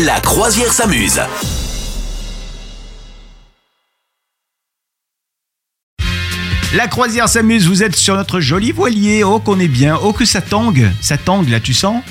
[0.00, 1.20] La croisière s'amuse.
[6.74, 9.24] La croisière s'amuse, vous êtes sur notre joli voilier.
[9.24, 10.90] Oh qu'on est bien, oh que ça tangue.
[11.02, 12.02] Ça tangue là, tu sens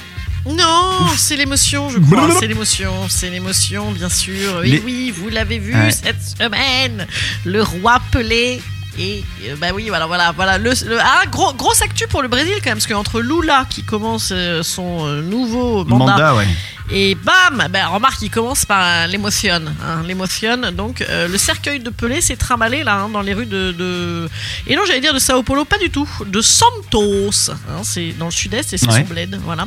[0.46, 2.30] Non, c'est l'émotion, je crois.
[2.40, 4.60] C'est l'émotion, c'est l'émotion, bien sûr.
[4.62, 5.90] Oui, Les- oui, vous l'avez vu Ouais.
[5.92, 7.08] cette semaine.
[7.44, 8.62] Le roi Pelé.
[9.00, 10.58] Et euh, bah oui, voilà, voilà, voilà.
[10.58, 13.84] Le, le- ah, gros, grosse actu pour le Brésil quand même, parce qu'entre Lula qui
[13.84, 16.46] commence euh, son euh, nouveau mandat, ouais.
[16.92, 20.72] Et bam, ben remarque, il commence par euh, l'émotion, hein, l'émotion.
[20.72, 24.30] Donc euh, le cercueil de Pelé s'est trimballé là hein, dans les rues de, de-
[24.68, 27.50] et non, j'allais dire de Sao Paulo, pas du tout, de Santos.
[27.52, 29.06] hein, c'est dans le sud-est et c'est Ouais.
[29.08, 29.66] son bled, voilà.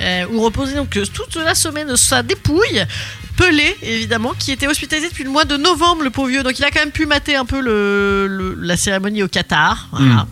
[0.00, 2.84] Euh, où reposait donc toute la semaine sa dépouille.
[3.36, 6.42] Pelé, évidemment, qui était hospitalisé depuis le mois de novembre, le pauvre vieux.
[6.42, 9.86] Donc il a quand même pu mater un peu le, le- la cérémonie au Qatar.
[9.92, 10.26] Voilà.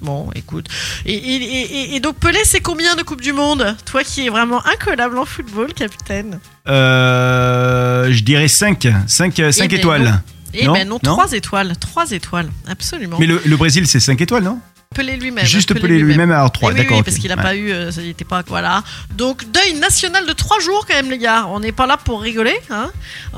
[0.00, 0.66] Bon, écoute.
[1.06, 3.76] Et, et- et- et donc Pelé, c'est combien de Coupes du Monde?
[3.84, 6.38] Toi qui es vraiment incollable en football, capitaine.
[6.68, 8.86] Euh, je dirais 5.
[9.06, 10.22] 5, Eh ben étoiles.
[10.54, 11.72] Eh Non ben non, Non trois étoiles.
[11.78, 13.16] Trois étoiles, absolument.
[13.18, 14.58] Mais le, le Brésil, c'est 5 étoiles, non?
[14.94, 15.46] Pelé lui-même.
[15.46, 16.98] Juste Pelé lui-même, alors 3, Eh oui, d'accord.
[16.98, 17.42] oui, parce qu'il a Ouais.
[17.42, 18.82] pas eu, euh, ça, il était pas, voilà.
[19.16, 21.46] Donc deuil national de trois jours quand même les gars.
[21.48, 22.90] On n'est pas là pour rigoler, hein.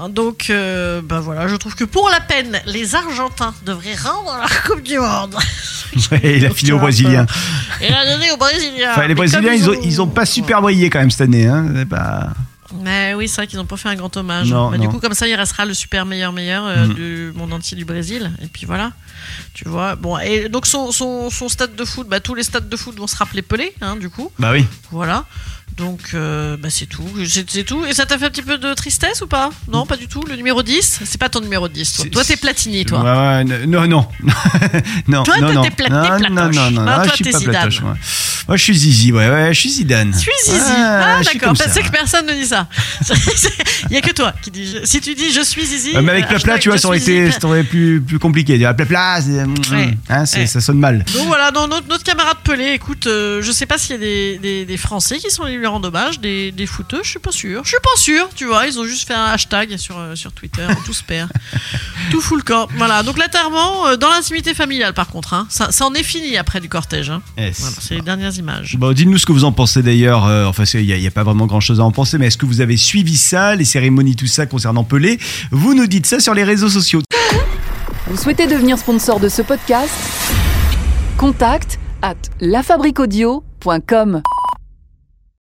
[0.08, 4.48] Donc euh, ben voilà, je trouve que pour la peine, les Argentins devraient rendre la
[4.68, 5.36] Coupe du Monde.
[6.10, 7.26] Ouais, il a filé aux Brésiliens.
[7.80, 8.90] Et la donner aux Brésiliens.
[8.92, 11.46] Enfin, les Brésiliens, ils ont, ils ont pas super brillé quand même cette année.
[11.46, 11.66] Hein.
[11.76, 12.28] C'est pas-
[12.82, 14.50] Mais oui, c'est vrai qu'ils n'ont pas fait un grand hommage.
[14.50, 16.94] Non, Bah, Du coup, comme ça, il restera le super meilleur meilleur euh, Mhm.
[16.94, 18.32] du monde entier du Brésil.
[18.42, 18.92] Et puis voilà.
[19.54, 19.94] Tu vois.
[19.94, 22.96] Bon, et donc son, son, son stade de foot, bah, tous les stades de foot
[22.98, 24.30] vont se rappeler Pelé, hein, du coup.
[24.38, 24.66] Bah oui.
[24.90, 25.24] Voilà.
[25.76, 27.02] Donc, euh, bah, c'est tout.
[27.26, 27.84] C'est tout.
[27.84, 29.50] Et ça t'a fait un petit peu de tristesse ou pas?
[29.66, 30.22] Non, pas du tout.
[30.22, 32.10] Le numéro 10 C'est pas ton numéro 10.
[32.12, 33.02] Toi, t'es Platini, toi.
[33.02, 34.06] Ouais, ouais, non, non.
[35.08, 35.62] non, Toi, non, non.
[35.62, 37.42] t'es pla- non, non, non, non, non, pas Zidane.
[37.42, 37.80] platoche,
[38.48, 38.56] moi.
[38.56, 40.12] Je suis Zizi, ouais, ouais, je suis Zidane.
[40.12, 40.58] Je suis Zizi.
[40.68, 41.40] Ah, Ah, je d'accord.
[41.48, 41.68] comme ça.
[41.68, 42.68] C'est que personne ne dit ça.
[43.90, 44.66] Il y a que toi qui dis.
[44.66, 45.92] je- Si tu dis je suis Zizi.
[45.94, 48.58] Ouais, mais avec euh, Plat, tu vois, ça aurait je été, plus, plus compliqué.
[48.58, 49.94] C'est- Ouais.
[50.08, 51.04] hein, ça sonne mal.
[51.12, 54.76] Donc voilà, notre, notre camarade Pelé, écoute, euh, je sais pas s'il y a des,
[54.76, 57.62] Français qui sont allés lui rendre hommage, des, des footeux, je suis pas sûr.
[57.64, 60.32] Je suis pas sûr, tu vois, ils ont juste fait un hashtag sur, euh, sur
[60.32, 61.30] Twitter, tout se perd.
[62.10, 62.68] tout fout le camp.
[62.76, 65.46] Voilà, donc l'enterrement euh, dans l'intimité familiale par contre, hein.
[65.48, 67.10] ça, ça en est fini après du cortège.
[67.10, 67.22] Hein.
[67.38, 67.60] Yes.
[67.60, 68.76] Voilà, c'est les dernières images.
[68.78, 70.26] Bon, dites-nous ce que vous en pensez d'ailleurs.
[70.26, 72.60] euh, enfin, il n'y a, pas vraiment grand-chose à en penser, mais est-ce que vous
[72.60, 75.18] avez suivi ça, les cérémonies, tout ça concernant Pelé?
[75.50, 77.00] Vous nous dites ça sur les réseaux sociaux.
[78.06, 79.92] Vous souhaitez devenir sponsor de ce podcast?
[81.16, 84.22] Contact à lafabriquaudio.com.